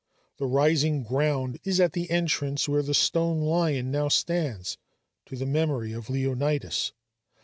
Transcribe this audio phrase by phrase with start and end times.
[0.37, 4.79] The rising ground is at the entrance where the stone lion now stands
[5.27, 6.91] to the memory of Leonidas.